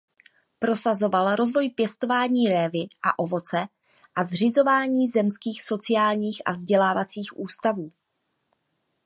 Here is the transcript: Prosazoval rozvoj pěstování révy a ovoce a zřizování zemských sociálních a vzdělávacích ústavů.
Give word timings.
Prosazoval 0.59 1.35
rozvoj 1.35 1.69
pěstování 1.69 2.47
révy 2.49 2.77
a 3.03 3.19
ovoce 3.19 3.67
a 4.15 4.23
zřizování 4.23 5.07
zemských 5.07 5.63
sociálních 5.63 6.41
a 6.45 6.51
vzdělávacích 6.51 7.39
ústavů. 7.39 7.91